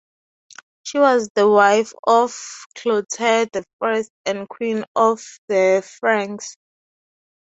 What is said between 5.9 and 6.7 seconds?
Franks.